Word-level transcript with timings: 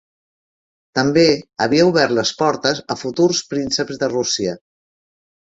També, 0.99 1.25
havia 1.65 1.85
obert 1.89 2.15
les 2.21 2.31
portes 2.41 2.81
a 2.95 2.99
futurs 3.03 3.43
prínceps 3.53 4.03
de 4.07 4.11
Rússia. 4.17 4.57